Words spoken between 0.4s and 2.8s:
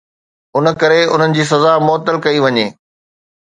ان ڪري انهن جي سزا معطل ڪئي وڃي.